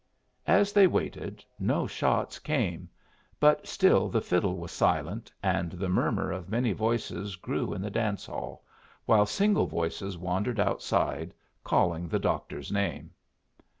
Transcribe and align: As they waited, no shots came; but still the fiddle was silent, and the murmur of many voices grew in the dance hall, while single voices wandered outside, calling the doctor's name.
As 0.47 0.73
they 0.73 0.87
waited, 0.87 1.45
no 1.59 1.85
shots 1.85 2.39
came; 2.39 2.89
but 3.39 3.67
still 3.67 4.09
the 4.09 4.19
fiddle 4.19 4.57
was 4.57 4.71
silent, 4.71 5.31
and 5.43 5.73
the 5.73 5.89
murmur 5.89 6.31
of 6.31 6.49
many 6.49 6.73
voices 6.73 7.35
grew 7.35 7.71
in 7.71 7.83
the 7.83 7.91
dance 7.91 8.25
hall, 8.25 8.63
while 9.05 9.27
single 9.27 9.67
voices 9.67 10.17
wandered 10.17 10.59
outside, 10.59 11.35
calling 11.63 12.07
the 12.07 12.17
doctor's 12.17 12.71
name. 12.71 13.11